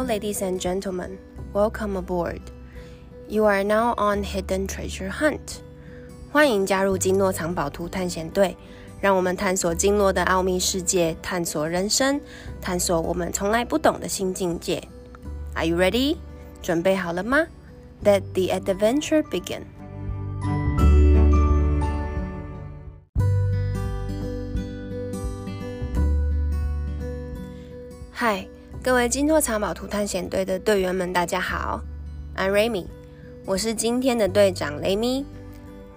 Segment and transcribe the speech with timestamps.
[0.00, 1.18] Hello, ladies and gentlemen.
[1.52, 2.40] Welcome aboard.
[3.28, 5.60] You are now on Hidden Treasure Hunt.
[6.32, 8.56] 欢迎加入金诺藏宝图探险队，
[9.02, 12.18] 让我们探索金诺的奥秘世界，探索人生，
[12.58, 14.82] 探索我们从来不懂的新境界。
[15.52, 16.16] Are you ready?
[16.62, 17.46] 准备好了吗？
[18.02, 19.64] Let the adventure begin.
[28.10, 28.48] 嗨，
[28.83, 31.79] 各位金拓藏宝图探险队的队员们，大家好
[32.35, 32.87] ，I'm Remy，
[33.45, 35.23] 我是今天的队长雷米，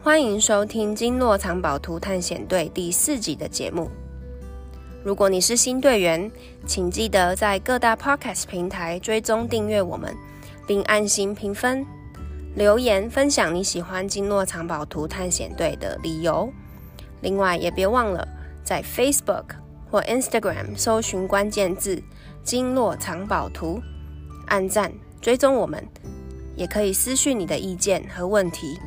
[0.02, 3.90] 欢迎收听金诺藏宝图探险队第四集的节目。
[5.02, 6.30] 如果你是新队员，
[6.66, 10.14] 请记得在各大 Podcast 平台追踪订阅我们，
[10.66, 11.86] 并按心评分、
[12.54, 16.52] 留言分享你喜欢金诺藏宝图探险队的理由。
[17.22, 18.28] 另外，也别忘了
[18.62, 19.44] 在 Facebook。
[19.90, 22.02] 或 Instagram 搜寻关键字
[22.44, 23.80] “经络藏宝图”，
[24.46, 25.82] 按赞追踪我们，
[26.54, 28.78] 也可以私讯你的意见和问题。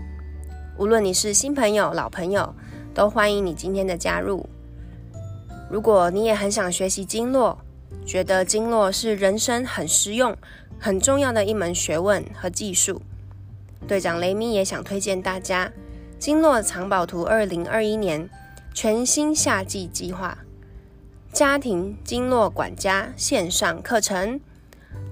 [0.77, 2.53] 无论你是新朋友、老朋友，
[2.94, 4.47] 都欢迎你今天的加入。
[5.72, 7.58] 如果你也很想学习经络，
[8.05, 10.38] 觉得经络是人生很实用、
[10.80, 13.02] 很重要的一门学问和技术，
[13.88, 15.66] 队长雷米也想推荐大家
[16.19, 18.30] 《经络藏宝图》二零二一年
[18.73, 20.38] 全新夏季计划。
[21.38, 24.41] 家庭经络管家线上课程，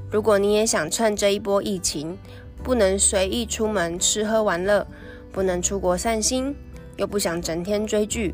[0.09, 2.17] 如果你也想趁这一波疫情，
[2.63, 4.87] 不能随意出门吃喝玩乐，
[5.31, 6.55] 不能出国散心，
[6.97, 8.33] 又不想整天追剧，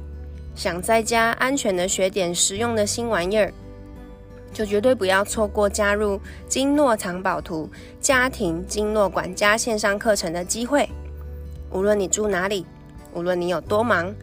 [0.55, 3.53] 想在家安全的学点实用的新玩意儿，
[4.53, 7.69] 就绝对不要错过加入经络藏宝图
[7.99, 10.87] 家庭经络管家线上课程的机会。
[11.71, 12.65] 无论你住哪里，
[13.13, 14.15] 无论你有多忙，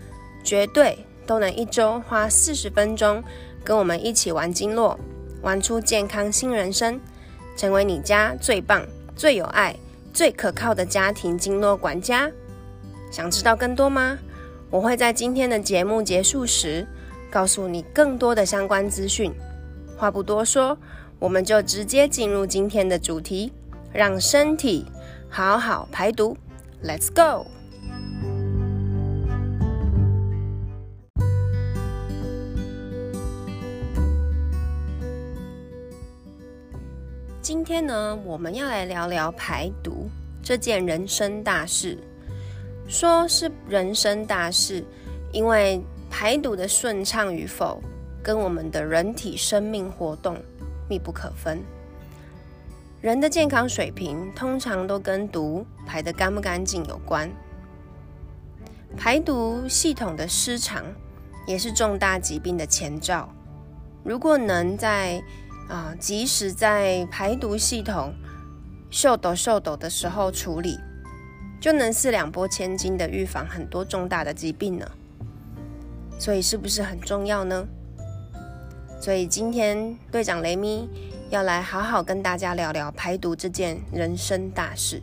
[0.42, 3.22] 绝对都能一周花四十分钟。
[3.64, 4.98] 跟我们一起玩经络，
[5.42, 7.00] 玩出健康新人生，
[7.56, 9.76] 成为你家最棒、最有爱、
[10.12, 12.30] 最可靠的家庭经络管家。
[13.10, 14.18] 想知道更多吗？
[14.70, 16.86] 我会在今天的节目结束时
[17.30, 19.32] 告诉你更多的相关资讯。
[19.96, 20.76] 话不多说，
[21.18, 23.52] 我们就直接进入今天的主题，
[23.92, 24.86] 让身体
[25.28, 26.36] 好好排毒。
[26.84, 27.57] Let's go！
[37.48, 40.06] 今天呢，我们要来聊聊排毒
[40.42, 41.96] 这件人生大事。
[42.86, 44.84] 说是人生大事，
[45.32, 47.80] 因为排毒的顺畅与否，
[48.22, 50.36] 跟我们的人体生命活动
[50.90, 51.58] 密不可分。
[53.00, 57.30] 人的健康水平通常都跟毒排得干不干净有关。
[58.94, 60.84] 排毒系统的失常，
[61.46, 63.26] 也是重大疾病的前兆。
[64.04, 65.22] 如果能在
[65.68, 68.14] 啊，即使在排毒系统
[68.90, 70.78] 秀抖秀抖的时候处理，
[71.60, 74.90] 就能四两拨千斤的预防很多重大的疾病呢。
[76.18, 77.66] 所以是不是很重要呢？
[79.00, 80.88] 所以今天队长雷咪
[81.30, 85.00] 要来好好跟大家聊聊排毒这件人生大事。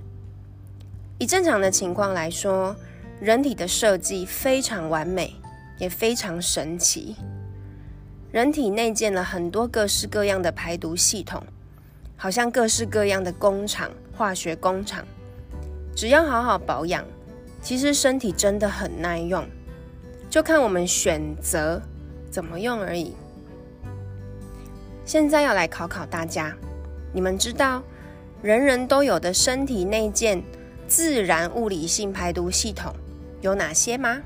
[1.17, 2.75] 以正常的情况来说，
[3.21, 5.33] 人体的设计非常完美，
[5.77, 7.15] 也非常神奇。
[8.35, 11.41] 人体内建了很多各式各样的排毒系统，
[12.17, 15.05] 好像各式各样的工厂、化学工厂。
[15.95, 17.05] 只要好好保养，
[17.61, 19.47] 其实身体真的很耐用，
[20.29, 21.81] 就看我们选择
[22.29, 23.15] 怎么用而已。
[25.05, 26.53] 现在要来考考大家，
[27.13, 27.81] 你们知道
[28.41, 30.43] 人人都有的身体内建
[30.89, 32.93] 自然物理性排毒系统
[33.39, 34.21] 有哪些吗？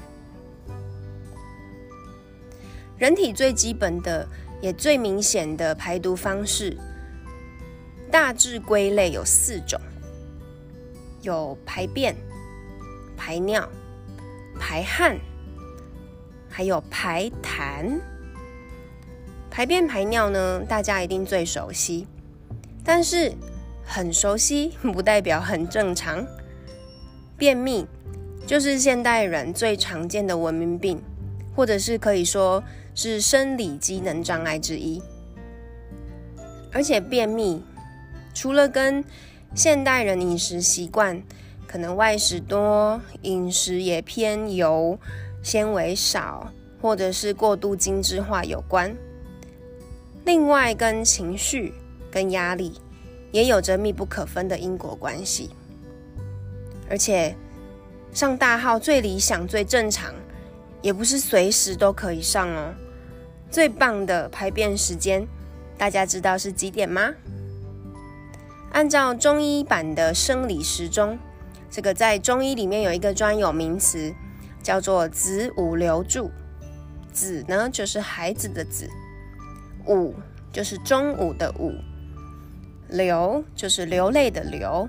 [3.00, 4.28] 人体最基本的
[4.62, 6.76] 也最明显的排毒方式，
[8.12, 9.80] 大致归类有四种：
[11.22, 12.14] 有排便、
[13.16, 13.66] 排尿、
[14.60, 15.18] 排汗，
[16.50, 17.98] 还有排痰。
[19.50, 22.06] 排便排尿呢，大家一定最熟悉，
[22.84, 23.32] 但是
[23.86, 26.28] 很熟悉 不代表很正常。
[27.38, 27.88] 便秘
[28.46, 31.02] 就是现代人最常见的文明病，
[31.56, 32.62] 或者是可以说。
[33.02, 35.02] 是生理机能障碍之一，
[36.70, 37.64] 而且便秘
[38.34, 39.02] 除了跟
[39.56, 41.24] 现代人饮食习惯
[41.66, 45.00] 可能外食多、饮食也偏油、
[45.42, 46.52] 纤维少，
[46.82, 48.94] 或者是过度精致化有关，
[50.26, 51.74] 另外跟情绪、
[52.12, 52.74] 跟压力
[53.32, 55.52] 也有着密不可分的因果关系。
[56.90, 57.34] 而且
[58.12, 60.14] 上大号最理想、最正常，
[60.82, 62.74] 也不是随时都可以上哦。
[63.52, 65.28] 最棒的排便时间，
[65.78, 67.14] 大家知道是几点吗？
[68.72, 71.18] 按照中医版的生理时钟，
[71.72, 74.14] 这个在中医里面有一个专有名词，
[74.62, 76.30] 叫做子午流注。
[77.12, 78.86] 子呢，就是孩子的子；
[79.88, 80.14] 午
[80.54, 81.72] 就是中午的午；
[82.88, 84.88] 流就是流泪的流；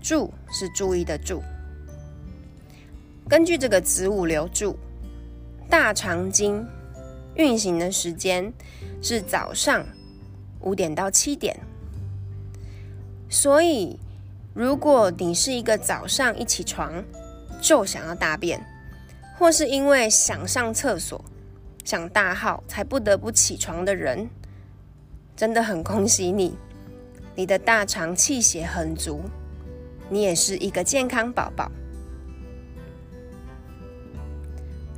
[0.00, 1.42] 注是注意的注。
[3.28, 4.78] 根据这个子午流注，
[5.68, 6.64] 大肠经
[7.36, 8.52] 运行的时间
[9.00, 9.86] 是早上
[10.60, 11.58] 五点到七点。
[13.28, 13.98] 所以，
[14.54, 17.04] 如果你是一个早上一起床
[17.60, 18.64] 就想要大便，
[19.38, 21.22] 或是因为想上厕所、
[21.84, 24.28] 想大号才不得不起床的人，
[25.36, 26.56] 真的很恭喜你，
[27.34, 29.20] 你的大肠气血很足，
[30.08, 31.70] 你也是一个健康宝宝。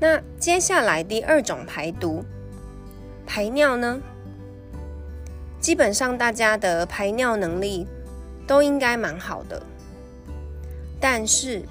[0.01, 2.25] 那接下来第二种排毒，
[3.27, 4.01] 排尿呢？
[5.61, 7.87] 基本上大家的排尿能力。
[8.49, 9.63] 都应该蛮好的，
[10.99, 11.63] 但是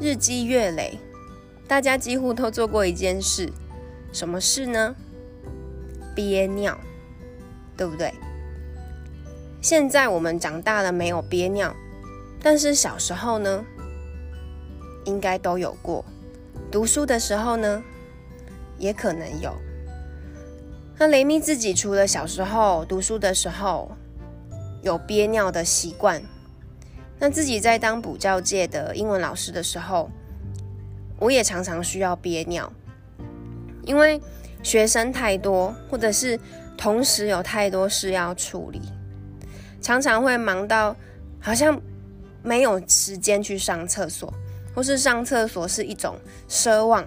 [0.00, 0.96] 日积月累，
[1.66, 3.50] 大家几乎都做过一件事，
[4.12, 4.94] 什么事呢？
[6.14, 6.78] 憋尿，
[7.76, 8.14] 对不对？
[9.60, 11.74] 现在我们长大了没有憋尿，
[12.40, 13.64] 但是小时候呢，
[15.04, 16.04] 应该都有过。
[16.74, 17.80] 读书的时候呢，
[18.78, 19.54] 也可能有。
[20.98, 23.92] 那雷米自己除了小时候读书的时候。
[24.82, 26.22] 有憋尿的习惯，
[27.18, 30.10] 那自己在当补教界的英文老师的时候，
[31.18, 32.70] 我也常常需要憋尿，
[33.84, 34.20] 因为
[34.62, 36.38] 学生太多，或者是
[36.76, 38.82] 同时有太多事要处理，
[39.80, 40.94] 常常会忙到
[41.40, 41.80] 好像
[42.42, 44.30] 没有时间去上厕所，
[44.74, 46.16] 或是上厕所是一种
[46.48, 47.04] 奢望，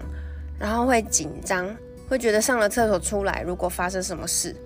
[0.58, 1.68] 然后会紧张，
[2.08, 4.56] 会觉得上了厕所出来，如果发生什么事，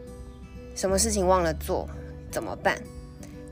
[0.75, 1.89] 什么事情忘了做
[2.31, 2.79] 怎么办？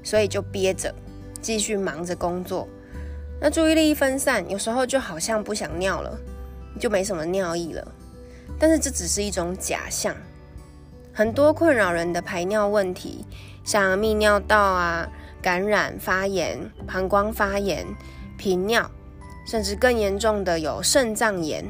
[0.02, 0.94] 所以就憋着，
[1.42, 2.66] 继续忙着工作。
[3.40, 6.18] 那注意力一分散，有时候就好像不想尿了，
[6.78, 7.86] 就没什么尿意了。
[8.58, 10.14] 但是这只是一种假象。
[11.12, 13.24] 很多困扰人的排尿问题，
[13.64, 15.08] 像泌尿道啊、
[15.42, 17.86] 感染、发炎、膀胱发炎、
[18.38, 18.90] 频尿，
[19.50, 21.64] 甚至更严重的有肾脏炎，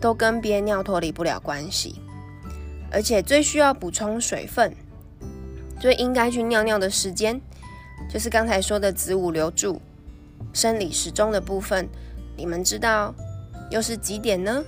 [0.00, 2.00] 都跟憋尿脱离不了关系。
[2.90, 4.74] 而且最需要补充水分。
[5.78, 7.40] 最应该去尿尿的时间，
[8.10, 9.80] 就是刚才说的子午流注
[10.52, 11.88] 生理时钟的部分。
[12.36, 13.14] 你们知道
[13.70, 14.64] 又是几点呢？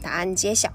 [0.00, 0.72] 答案揭晓：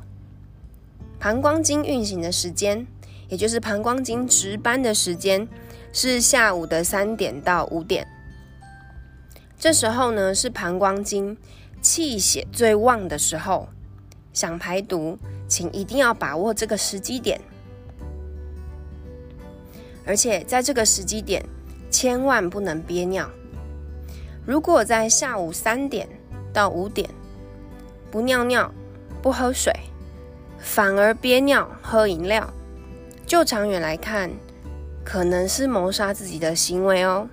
[1.18, 2.86] 膀胱经运行的时间，
[3.30, 5.48] 也就是膀胱经值班的时间，
[5.94, 8.06] 是下午的三点到五点。
[9.59, 11.36] 这时候呢，是膀胱经
[11.81, 13.68] 气血最旺的时候。
[14.33, 15.18] 想排毒，
[15.48, 17.42] 请一定要把握这个时机点。
[20.06, 21.44] 而且在这个时机点，
[21.89, 23.27] 千万不能憋尿。
[24.45, 26.07] 如果在下午三点
[26.53, 27.10] 到五点
[28.12, 28.71] 不尿尿、
[29.24, 29.74] 不喝水，
[30.60, 32.53] 反而憋尿、喝饮料，
[33.25, 34.30] 就长远来看，
[35.03, 37.27] 可能是谋杀自己的行为哦。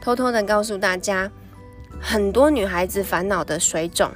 [0.00, 1.30] 偷偷的告诉大家，
[2.00, 4.10] 很多女孩子烦恼的水肿，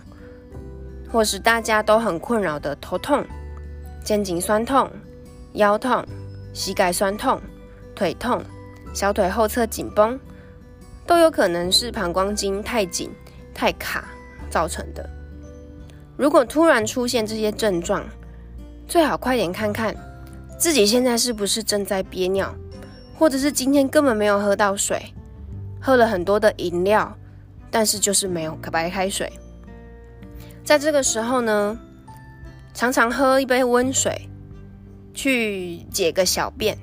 [1.11, 3.25] 或是大家都很困扰的头痛、
[4.03, 4.91] 肩颈酸痛、
[5.53, 6.05] 腰痛、
[6.53, 7.41] 膝盖酸痛。
[7.95, 8.43] 腿痛、
[8.93, 10.19] 小腿后侧紧绷，
[11.07, 13.09] 都有可能是膀胱经太紧、
[13.55, 14.09] 太卡
[14.50, 15.09] 造成的。
[16.17, 18.05] 如果突然出现这些症状，
[18.88, 19.95] 最好快点看看
[20.59, 22.53] 自己现在是不是正在憋尿，
[23.17, 25.14] 或者是今天根本没有喝到水，
[25.85, 27.14] 喝了很多的饮料，
[27.71, 29.31] 但是就是没有白开水。
[30.64, 31.79] 在这个时候呢，
[32.73, 34.26] 常常喝一杯温水，
[35.12, 36.79] 去解个小便。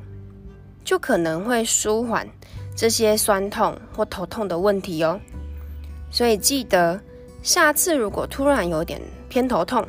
[0.84, 2.28] 就可能会舒缓
[2.76, 5.20] 这些酸痛或头痛的问题哦。
[6.12, 7.00] 所以记得
[7.42, 9.84] 下次如果突然有点偏头痛，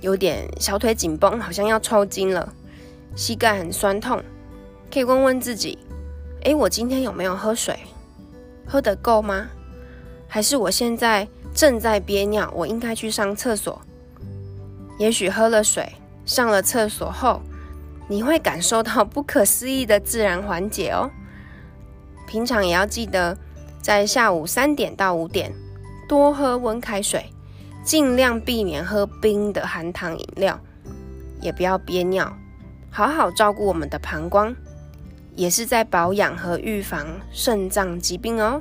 [0.00, 2.50] 有点小腿紧绷，好像要抽筋了，
[3.14, 4.22] 膝盖很酸痛，
[4.92, 5.78] 可以问问自己：
[6.44, 7.78] 诶，我今天有没有喝水？
[8.68, 9.48] 喝得够吗？
[10.28, 13.80] 还是我现在正在憋尿，我应该去上厕所？
[14.98, 15.94] 也许喝了水，
[16.26, 17.40] 上了厕所后。
[18.10, 21.10] 你会感受到不可思议的自然缓解哦。
[22.26, 23.36] 平常也要记得，
[23.82, 25.52] 在下午三点到五点
[26.08, 27.26] 多喝温开水，
[27.84, 30.58] 尽量避免喝冰的含糖饮料，
[31.42, 32.34] 也不要憋尿，
[32.90, 34.56] 好好照顾我们的膀胱，
[35.38, 38.60] 也是在保养和预防肾脏疾病哦。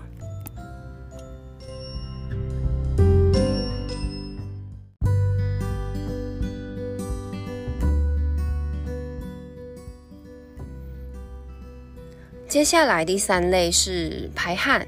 [12.47, 14.85] 接下来第三类是排汗，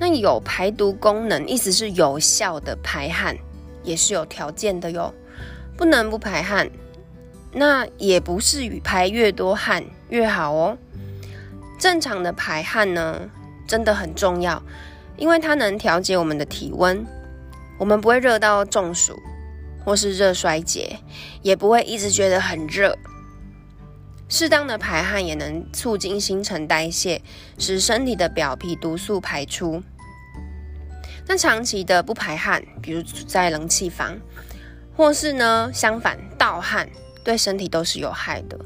[0.00, 3.36] 那有排毒功能，意思是有效的排汗，
[3.82, 5.12] 也是有条件的哟，
[5.76, 6.70] 不能不排汗。
[7.52, 10.78] 那也不是排越多汗越好哦。
[11.78, 13.30] 正常的排汗呢，
[13.66, 14.62] 真的很重要，
[15.16, 17.06] 因为它能调节我们的体温，
[17.78, 19.18] 我们不会热到中暑
[19.84, 20.98] 或是热衰竭，
[21.40, 22.96] 也不会一直觉得很热。
[24.28, 27.22] 适当的排汗也能促进新陈代谢，
[27.58, 29.82] 使身体的表皮毒素排出。
[31.26, 34.18] 那长期的不排汗，比如在冷气房，
[34.96, 36.88] 或是呢相反盗汗，
[37.28, 38.58] 对身体都是有害的。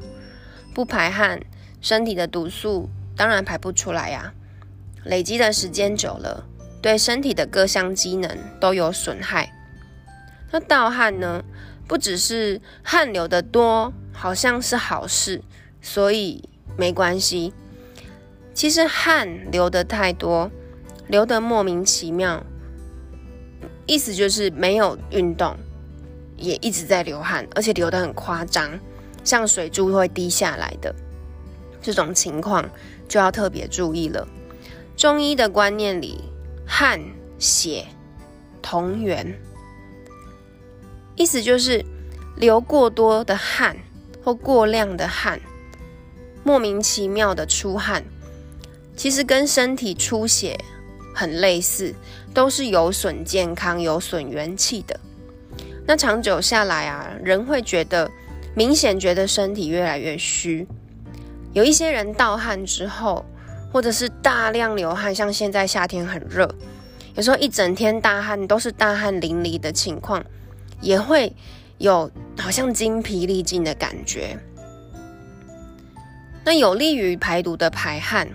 [0.73, 1.41] 不排汗，
[1.81, 4.33] 身体的毒素当然排不出来呀，
[5.03, 6.47] 累积的时间久了，
[6.81, 9.53] 对身体的各项机能都有损害。
[10.53, 11.43] 那盗汗呢，
[11.89, 13.93] 不只是汗流的多。
[14.15, 15.43] 好像是好事，
[15.81, 17.53] 所以没关系。
[18.55, 20.49] 其实汗流的太多，
[21.09, 22.45] 流的莫名其妙，
[23.87, 25.57] 意思就是没有运动，
[26.43, 28.79] 也一直在流汗，而且流的很夸张，
[29.25, 30.95] 像水珠会滴下来的
[31.81, 32.69] 这种情况，
[33.09, 34.27] 就要特别注意了。
[34.97, 36.21] 中医的观念里，
[36.67, 37.01] 汗
[37.39, 37.87] 血
[38.61, 39.35] 同源，
[41.17, 41.85] 意思就是
[42.37, 43.77] 流过多的汗。
[44.25, 45.41] 或过量的汗，
[46.45, 48.05] 莫名其妙的出汗，
[48.97, 50.57] 其实跟身体出血
[51.13, 51.93] 很类似，
[52.33, 55.01] 都是有损健康、有损元气的。
[55.93, 58.11] 那长久下来啊，人会觉得
[58.55, 60.67] 明显觉得身体越来越虚。
[61.53, 63.23] 有一些人盗汗之后，
[63.71, 66.51] 或者是大量流汗，像现在夏天很热，
[67.15, 70.25] 有时候一整天大汗都是大汗淋漓的情况，
[70.81, 71.31] 也会。
[71.77, 74.39] 有好像精疲力尽的感觉，
[76.43, 78.27] 那有利于排毒的排汗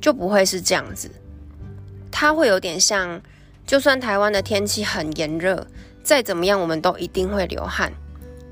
[0.00, 1.10] 就不会是这样子，
[2.10, 3.20] 它会有点像，
[3.66, 5.66] 就算台湾的天气很炎热，
[6.04, 7.92] 再怎么样我们都一定会流汗，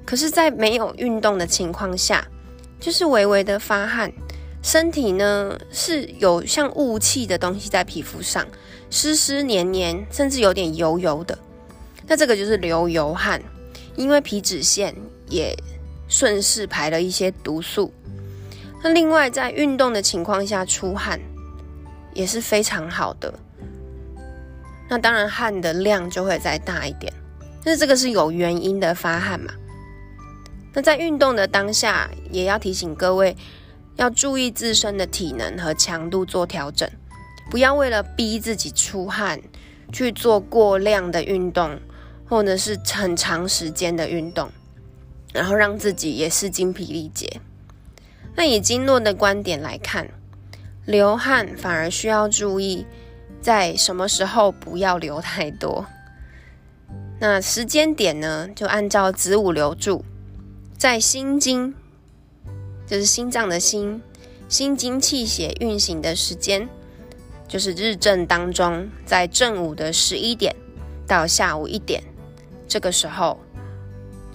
[0.04, 2.26] 可是，在没有运动的情况下，
[2.80, 4.10] 就是微微的发汗，
[4.62, 8.44] 身体呢是有像雾气的东西在皮肤上，
[8.90, 11.38] 湿湿黏黏，甚至有点油油的，
[12.06, 13.40] 那这个就是流油汗。
[13.94, 14.94] 因为皮脂腺
[15.28, 15.54] 也
[16.08, 17.92] 顺势排了一些毒素，
[18.82, 21.20] 那另外在运动的情况下出汗
[22.14, 23.34] 也是非常好的。
[24.88, 27.12] 那当然汗的量就会再大一点，
[27.64, 29.52] 但是这个是有原因的发汗嘛。
[30.72, 33.36] 那在运动的当下，也要提醒各位
[33.96, 36.88] 要注意自身的体能和强度做调整，
[37.50, 39.40] 不要为了逼自己出汗
[39.92, 41.78] 去做过量的运动。
[42.28, 44.50] 或者是很长时间的运动，
[45.34, 47.42] 然后让自己也是精疲力竭。
[48.34, 50.08] 那以经络的观点来看，
[50.86, 52.86] 流汗反而需要注意
[53.42, 55.84] 在什么时候不要流太多。
[57.24, 60.04] 那时间点呢，就按照子午流注，
[60.76, 61.72] 在心经，
[62.84, 64.02] 就是心脏的心，
[64.48, 66.68] 心经气血运行的时间，
[67.46, 70.52] 就是日正当中，在正午的十一点
[71.06, 72.02] 到下午一点。
[72.66, 73.38] 这个时候，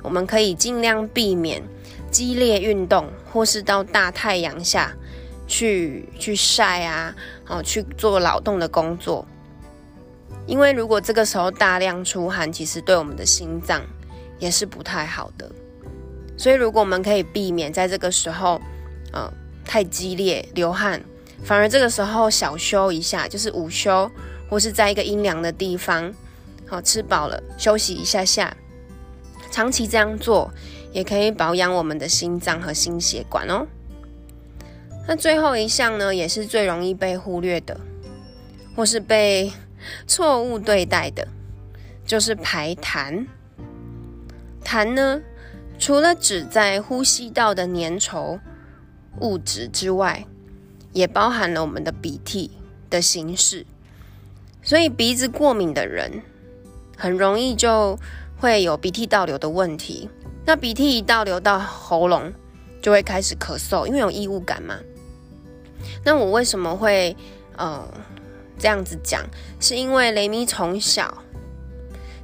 [0.02, 1.62] 我们可以尽量避免
[2.10, 4.96] 激烈运动，或是到大太阳下
[5.46, 7.14] 去去晒啊，
[7.50, 9.28] 哦去做劳动的工作。
[10.48, 13.82] 因为如果这个时候大量出汗，其实对我们的心脏
[14.40, 15.52] 也是不太好的。
[16.38, 18.62] 所以，如果我们可以避免在这个时候，
[19.12, 19.32] 呃，
[19.66, 21.04] 太激烈流汗，
[21.44, 24.10] 反而这个时候小休一下，就是午休，
[24.50, 26.14] 或是在一个阴凉的地方。
[26.70, 28.56] 好吃饱了，休息一下下。
[29.50, 30.52] 长期这样做，
[30.92, 33.66] 也可以保养我们的心脏和心血管哦。
[35.08, 37.80] 那最后一项呢，也是最容易被忽略的，
[38.76, 39.52] 或是被
[40.06, 41.28] 错误对待的，
[42.06, 43.26] 就是排痰。
[44.64, 45.22] 痰呢，
[45.78, 48.40] 除了指在呼吸道的粘稠
[49.20, 50.26] 物质之外，
[50.94, 52.52] 也包含了我们的鼻涕
[52.90, 53.66] 的形式。
[54.62, 56.22] 所以鼻子过敏的人。
[57.00, 57.96] 很容易就
[58.40, 60.10] 会有鼻涕倒流的问题。
[60.48, 62.34] 那鼻涕一倒流到喉咙，
[62.82, 64.80] 就会开始咳嗽，因为有异物感嘛。
[66.04, 67.16] 那我为什么会
[67.56, 67.88] 呃
[68.58, 69.22] 这样子讲？
[69.60, 71.18] 是因为雷米从小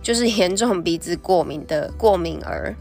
[0.01, 2.75] 就是严重鼻子过敏的过敏儿，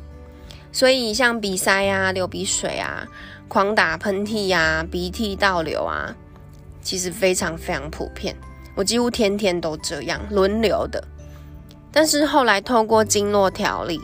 [0.72, 3.06] 所以像鼻塞啊、流鼻水啊、
[3.48, 6.14] 狂打喷嚏呀、鼻涕倒流啊，
[6.82, 8.36] 其实非常非常普遍。
[8.74, 11.06] 我几乎天天都这样轮流的。
[11.92, 14.00] 但是后来透过经络调理，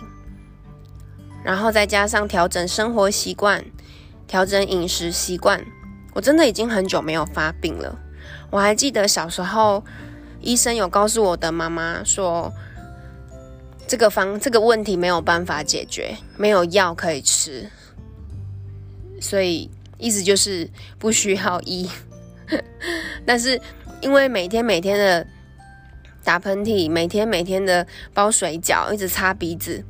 [1.42, 3.64] 然后再加上调整生活习惯、
[4.26, 5.64] 调整饮食习惯，
[6.12, 7.98] 我真的已经很久没有发病了。
[8.50, 9.84] 我还记得小时候，
[10.40, 12.52] 医生有告诉我的妈妈说，
[13.86, 17.68] 这个方这个问题没有办法解决，没有药可以吃，
[19.20, 20.68] 所以意思就是
[20.98, 21.88] 不需要医。
[23.26, 23.60] 但是
[24.00, 25.26] 因为每天每天的
[26.24, 29.84] 打喷嚏，每天每天的包水饺，一直擦鼻子，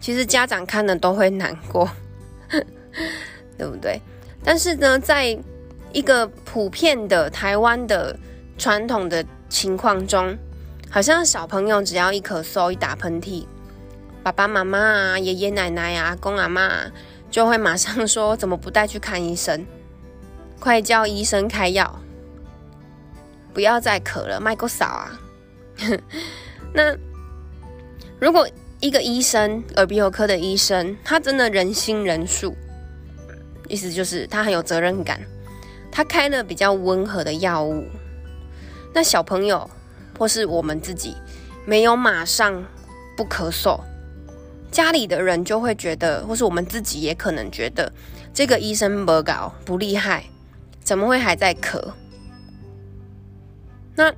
[0.00, 1.90] 其实家长看了都会难过，
[3.58, 4.00] 对不对？
[4.44, 5.38] 但是呢，在
[5.92, 8.18] 一个普遍的台湾的
[8.58, 10.36] 传统的情况中，
[10.90, 13.46] 好像小朋友只要一咳嗽、一打喷嚏，
[14.22, 16.70] 爸爸妈妈啊、爷爷奶奶啊、公阿妈
[17.30, 19.66] 就会马上说：“怎么不带去看医生？
[20.60, 22.00] 快叫医生开药，
[23.52, 25.20] 不要再咳了，麦克嫂啊！”
[26.72, 26.96] 那
[28.20, 28.48] 如果
[28.80, 32.56] 一个医生，耳鼻喉科的医生，他真的人心仁术。
[33.68, 35.20] 意思就是他很有责任感，
[35.92, 37.86] 他开了比较温和的药物，
[38.94, 39.68] 那小朋友
[40.18, 41.14] 或是我们自己
[41.66, 42.64] 没有马上
[43.14, 43.78] 不咳嗽，
[44.70, 47.92] 家里的人就会觉得，或是我们自己也可能觉得
[48.32, 50.24] 这个医生不搞不厉害，
[50.82, 51.92] 怎么会还在咳？
[53.94, 54.10] 那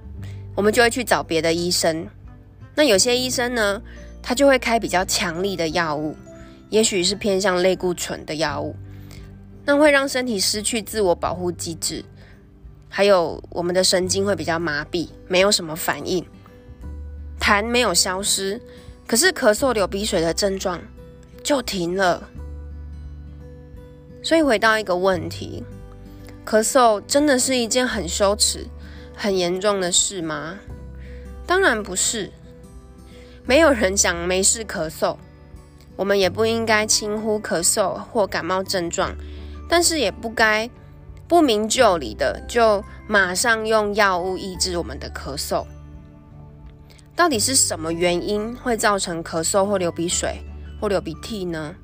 [0.55, 2.07] 我们就会去找别的医生，
[2.77, 3.83] 那有些医生呢，
[4.23, 6.17] 他就会开比较强力的药物，
[6.71, 8.77] 也许是偏向类固醇的药物。
[9.67, 12.05] 那会让身体失去自我保护机制，
[12.89, 16.27] 还有我们的神经会比较麻痹，没有什么反应，
[17.41, 18.61] 痰没有消失，
[19.07, 20.81] 可是咳嗽、流鼻水的症状
[21.43, 22.29] 就停了。
[24.23, 25.65] 所以回到一个问题：
[26.45, 28.67] 咳嗽真的是一件很羞耻、
[29.17, 30.59] 很严重的事吗？
[31.47, 32.31] 当然不是，
[33.47, 35.17] 没有人想没事咳嗽，
[35.97, 39.15] 我们也不应该轻忽咳嗽或感冒症状。
[39.69, 40.69] 但是也不该
[41.27, 45.65] 不明就里的就马上用药物抑制我们的咳嗽。
[47.17, 50.43] 到底是什么原因会造成咳嗽或流鼻水
[50.81, 51.75] 或流鼻涕呢？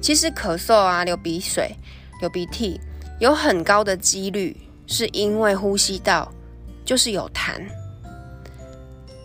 [0.00, 1.74] 其实咳嗽啊、流鼻水、
[2.20, 2.80] 流鼻涕
[3.18, 4.56] 有很高的几率
[4.86, 6.32] 是因为呼吸道
[6.84, 7.60] 就是有痰。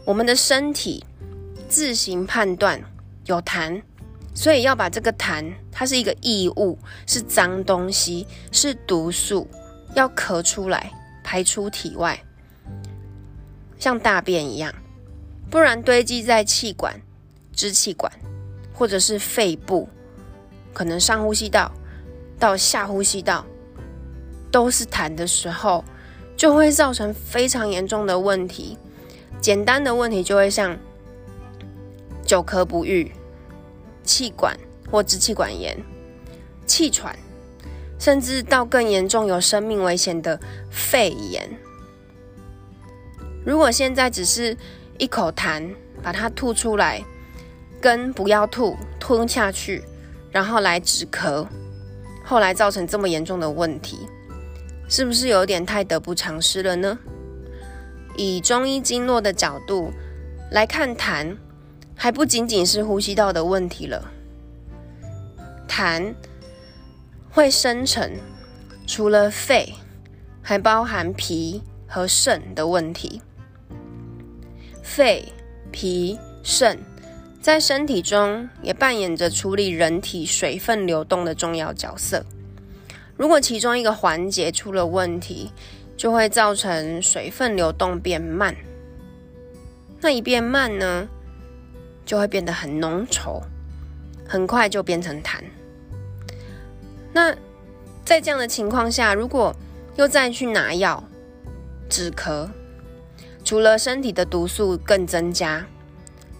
[0.05, 1.05] 我们的身体
[1.69, 2.83] 自行判断
[3.25, 3.81] 有痰。
[4.33, 9.47] 所以要把这个痰，它是一个异物，是脏东西，是毒素，
[9.93, 10.91] 要咳出来，
[11.23, 12.19] 排出体外，
[13.77, 14.73] 像大便一样，
[15.49, 16.99] 不然堆积在气管、
[17.51, 18.11] 支气管，
[18.73, 19.87] 或者是肺部，
[20.73, 21.71] 可能上呼吸道
[22.39, 23.45] 到下呼吸道
[24.51, 25.85] 都是痰的时候，
[26.35, 28.77] 就会造成非常严重的问题。
[29.39, 30.75] 简单的问题就会像
[32.25, 33.11] 久咳不愈。
[34.03, 34.57] 气管
[34.91, 35.77] 或支气管炎、
[36.65, 37.15] 气喘，
[37.97, 40.39] 甚至到更严重、有生命危险的
[40.69, 41.49] 肺炎。
[43.45, 44.55] 如果现在只是
[44.97, 47.03] 一口痰，把它吐出来，
[47.81, 49.83] 跟不要吐吞下去，
[50.31, 51.47] 然后来止咳，
[52.23, 54.07] 后来造成这么严重的问题，
[54.87, 56.97] 是不是有点太得不偿失了呢？
[58.15, 59.91] 以中医经络的角度
[60.51, 61.35] 来看痰。
[61.95, 64.11] 还不仅仅是呼吸道的问题了，
[65.67, 66.13] 痰
[67.29, 68.11] 会生成，
[68.85, 69.73] 除了肺，
[70.41, 73.21] 还包含脾和肾的问题。
[74.81, 75.31] 肺、
[75.71, 76.77] 脾、肾
[77.41, 82.25] 在身体中也扮演着处理人体水分流动的重要角色。
[83.15, 85.51] 如果其中一个环节出了问题，
[85.95, 88.55] 就会造成水分流动变慢。
[90.01, 91.07] 那一变慢呢？
[92.05, 93.41] 就会变得很浓稠，
[94.27, 95.41] 很快就变成痰。
[97.13, 97.35] 那
[98.03, 99.55] 在这样的情况下，如果
[99.95, 101.03] 又再去拿药
[101.89, 102.49] 止咳，
[103.43, 105.65] 除了身体的毒素更增加，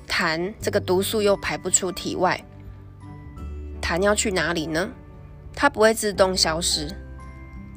[0.08, 2.43] 痰这个毒素又排不出体外，
[3.82, 4.89] 痰要去哪里呢？
[5.56, 6.89] 它不会自动消失，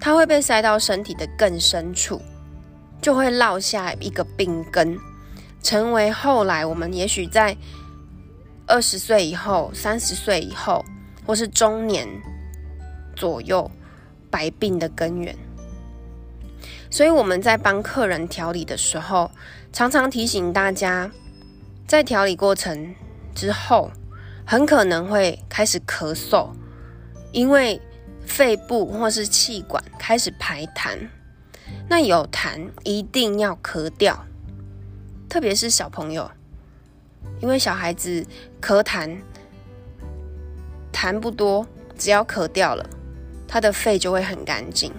[0.00, 2.22] 它会被塞到身体的更深处，
[3.02, 4.98] 就会落下一个病根。
[5.62, 7.56] 成为后来我们也许在
[8.66, 10.84] 二十岁以后、三十岁以后，
[11.26, 12.06] 或是中年
[13.14, 13.70] 左右
[14.30, 15.36] 百病的根源。
[16.90, 19.30] 所以我们在帮客人调理的时候，
[19.72, 21.10] 常常提醒大家，
[21.86, 22.94] 在调理过程
[23.34, 23.90] 之后，
[24.46, 26.48] 很可能会开始咳嗽，
[27.32, 27.80] 因为
[28.24, 30.96] 肺部或是气管开始排痰。
[31.88, 34.24] 那有痰一定要咳掉。
[35.28, 36.30] 特别是小朋友，
[37.40, 38.24] 因为小孩子
[38.60, 39.16] 咳痰
[40.92, 41.66] 痰不多，
[41.98, 42.88] 只要咳掉了，
[43.46, 44.92] 他的肺就会很干净。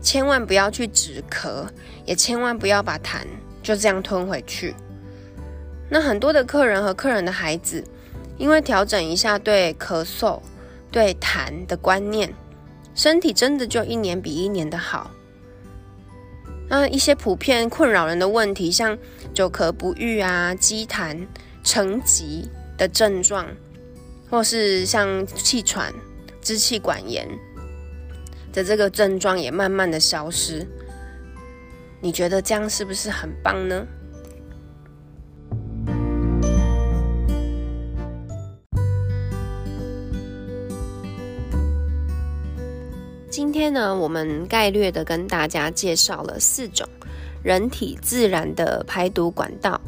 [0.00, 1.66] 千万不要去止咳，
[2.04, 3.24] 也千万不要把痰
[3.62, 4.74] 就这样吞回去。
[5.88, 7.84] 那很多的客人和客人的孩子，
[8.36, 10.40] 因为调整一下对咳嗽、
[10.90, 12.34] 对痰的观念，
[12.94, 15.10] 身体真的就一年比一年的好。
[16.72, 18.96] 那一些普遍困扰人的问题，像
[19.34, 21.26] 久咳不愈啊、积痰、
[21.62, 23.46] 成疾的症状，
[24.30, 25.92] 或是像气喘、
[26.40, 27.28] 支气管炎。
[28.54, 30.66] 的这个症状也慢慢的消失，
[32.00, 33.86] 你觉得这样是不是很棒呢？
[43.62, 46.84] 今天呢，我们概略的跟大家介绍了四种
[47.44, 49.80] 人体自然的排毒管道，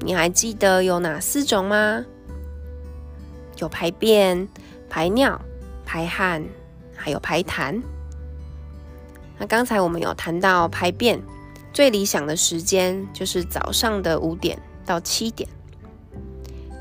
[0.00, 2.02] 你还记得有哪四种吗？
[3.58, 4.48] 有排便、
[4.88, 5.38] 排尿、
[5.84, 6.42] 排汗，
[6.96, 7.82] 还有排痰。
[9.36, 11.20] 那刚才我们有谈到排便，
[11.70, 15.46] 最理想的时间就是早上的五点到七点，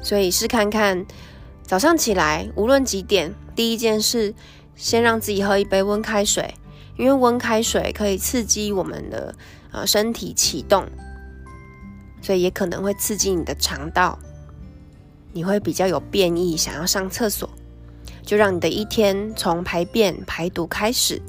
[0.02, 1.06] 所以试看看
[1.64, 4.34] 早上起来无论几点，第一件事
[4.78, 6.54] 先让自己喝一杯温开水，
[6.96, 9.36] 因为温开水可以刺激我们的
[9.72, 10.86] 呃身体启动，
[12.22, 14.18] 所以也可能会刺激你的肠道，
[15.34, 17.50] 你会比较有便意，想要上厕所，
[18.24, 21.22] 就让你的一天从排便排毒开始。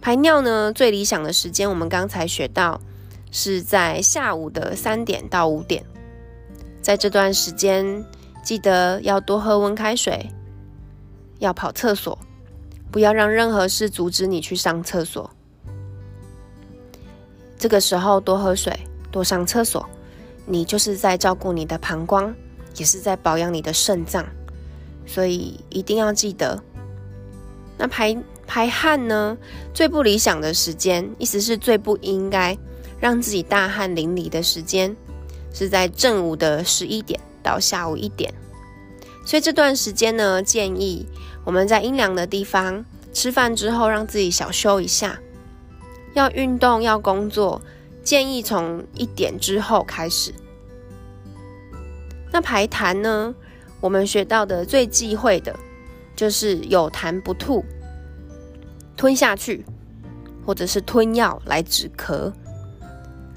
[0.00, 2.80] 排尿呢，最理想的时间，我们刚才学到
[3.30, 5.84] 是在下午的三点到五点，
[6.82, 8.04] 在这段时间，
[8.42, 10.30] 记得要多喝温开水，
[11.44, 12.18] 要跑厕所，
[12.90, 15.30] 不要让任何事阻止你去上厕所。
[17.58, 18.78] 这个时候多喝水，
[19.10, 19.88] 多上厕所，
[20.46, 22.34] 你就是在照顾你的膀胱，
[22.76, 24.26] 也是在保养你的肾脏，
[25.06, 26.62] 所以一定要记得。
[27.78, 28.16] 那排。
[28.46, 29.38] 排汗呢，
[29.72, 32.54] 最不理想的时间，意思是最不应该
[33.00, 34.94] 让自己大汗淋漓的时间，
[35.54, 38.32] 是在正午的十一点到下午一点。
[39.24, 41.06] 所以这段时间呢，建议
[41.44, 45.18] 我们在阴凉的地方吃饭之后，让自己小休一下。
[46.12, 47.60] 要运动要工作，
[48.02, 50.32] 建议从一点之后开始。
[52.30, 53.34] 那排痰呢，
[53.80, 55.58] 我们学到的最忌讳的
[56.14, 57.64] 就是有痰不吐。
[58.96, 59.64] 吞下去，
[60.46, 62.32] 或者是吞药来止咳。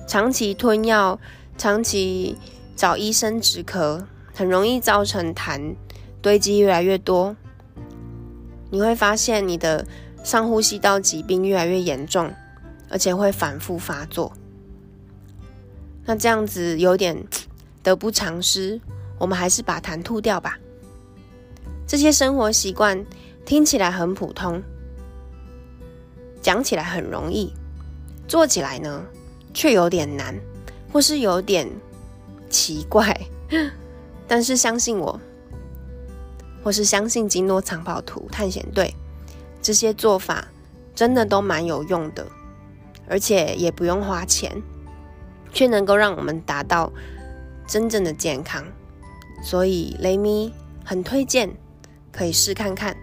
[0.08, 1.20] 长期吞药，
[1.58, 2.38] 长期
[2.76, 4.04] 找医生止咳，
[4.38, 5.76] 很容易造成痰
[6.22, 7.36] 堆积越来越多。
[8.70, 9.84] 你会发现你的
[10.24, 12.32] 上呼吸道疾病越来越严重，
[12.88, 14.32] 而且会反复发作。
[16.06, 17.18] 那这样子有点
[17.82, 18.80] 得不偿失，
[19.18, 20.60] 我们还是把痰吐掉吧。
[21.88, 23.04] 这些生活习惯
[23.44, 24.62] 听起来很普通。
[26.44, 27.52] 讲起来很容易，
[28.28, 29.04] 做起来呢
[29.52, 30.36] 却有点难，
[30.94, 31.68] 或是有点
[32.52, 33.20] 奇怪。
[34.28, 35.20] 但是相信我，
[36.64, 38.94] 或是相信金诺藏宝图探险队，
[39.62, 40.48] 这些做法
[40.94, 42.28] 真的都蛮有用的，
[43.08, 44.62] 而且也不用花钱，
[45.54, 46.92] 却能够让我们达到
[47.66, 48.66] 真正的健康。
[49.42, 51.56] 所以雷咪很推荐，
[52.12, 52.98] 可以试看看。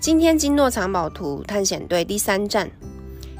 [0.00, 2.70] 今天金诺藏宝图探险队第三站，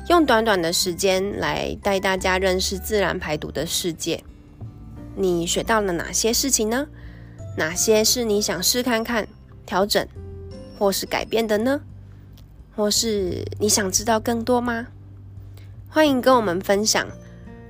[0.09, 4.23] 用短短的时间来带大家认识自然排毒的世界。
[5.21, 6.87] 你学到了哪些事情呢？
[7.57, 9.27] 哪些是你想试看看
[9.67, 10.07] 调整
[10.79, 11.81] 或是改变的呢？
[12.77, 14.87] 或是你想知道更多吗？
[15.91, 17.09] 欢迎跟我们分享，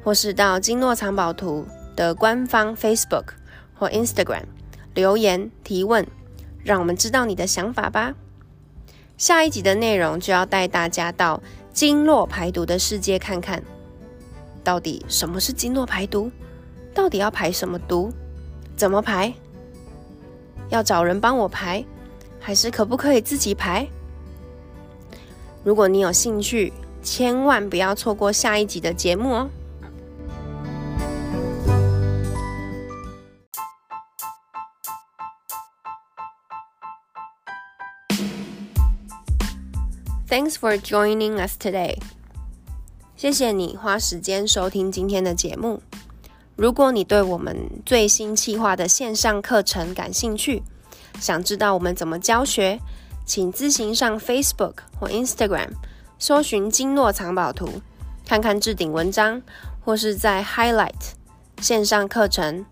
[0.04, 3.28] 或是到经络藏宝图的官方 Facebook
[3.74, 4.44] 或 Instagram
[4.92, 6.06] 留言提问，
[6.62, 8.14] 让我们知道你的想法吧。
[9.16, 13.62] 下一集的内容就要带大家到经络排毒的世界看看，
[14.62, 16.30] 到底什么是经络排毒？
[16.98, 18.12] 到底要排什么毒？
[18.76, 19.32] 怎么排？
[20.68, 21.84] 要找人帮我排，
[22.40, 23.87] 还是可不可以自己排？
[25.62, 29.48] 如果你有兴趣，千万不要错过下一集的节目哦
[40.28, 41.96] ！Thanks for joining us today。
[43.14, 45.80] 谢谢你花时间收听今天的节目。
[46.58, 50.64] 如果你对我们最新计划的线上课程感兴趣，
[51.20, 52.80] 想知道我们怎么教学，
[53.24, 55.68] 请自行上 Facebook 或 Instagram
[56.18, 57.80] 搜寻“经络藏宝图”，
[58.26, 59.40] 看看置顶文章，
[59.84, 61.12] 或是在 Highlight
[61.60, 62.66] 线上课程，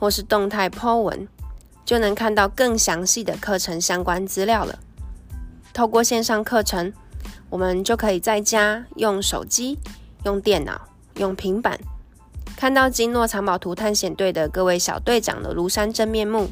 [0.00, 1.28] 或是动态 po 文，
[1.84, 4.78] 就能看到更详细的课程相关资料了。
[5.74, 6.90] 透过线上课程，
[7.50, 9.78] 我们就可以在家用手机、
[10.24, 10.80] 用电脑、
[11.16, 11.78] 用平板，
[12.62, 16.48] 看到金诺藏宝图探险队的各位小队长的庐山真面目。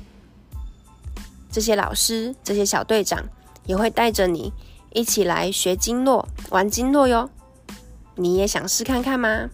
[1.52, 3.28] 这些老师、这些小队长
[3.64, 4.52] 也会带着你
[4.92, 7.30] 一起来学经络、玩经络哟。
[8.16, 9.50] 你也想试看看吗？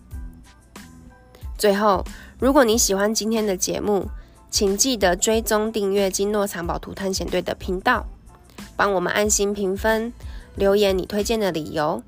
[1.58, 2.02] 最后，
[2.38, 4.08] 如果你喜欢今天的节目，
[4.50, 8.06] 请记得追踪订阅金诺藏宝图探险队的频道，
[8.74, 10.10] 帮我们按心评分，
[10.54, 12.02] 留言你推荐的理由，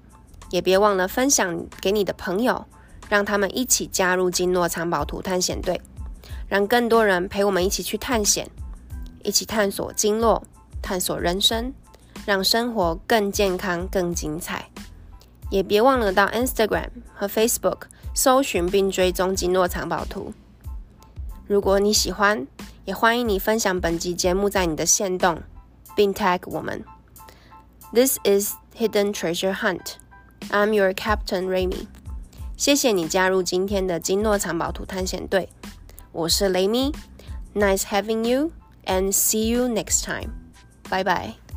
[0.49, 2.65] 也别忘了分享给你的朋友，
[3.09, 5.81] 让他们一起加入金诺藏宝图探险队，
[6.49, 8.49] 让更多人陪我们一起去探险。
[9.25, 10.43] 一起探索经络，
[10.81, 11.73] 探索人生，
[12.25, 14.71] 让生活更健康、更精彩。
[15.51, 17.83] 也别忘了到 Instagram 和 Facebook
[18.15, 20.33] 搜寻并追踪金诺藏宝图。
[21.47, 22.47] 如果你喜欢，
[22.85, 25.43] 也欢迎你分享本集节目在你的线动，
[25.97, 26.85] 并 tag 我们。
[27.93, 29.95] This is Hidden Treasure Hunt.
[30.51, 31.87] I'm your Captain Remy.
[32.59, 35.49] 谢谢你加入今天的经络藏宝图探险队。
[36.13, 36.93] 我是雷米。
[37.55, 38.51] Nice having you.
[38.89, 40.33] and see you next time.
[40.91, 41.48] Bye bye.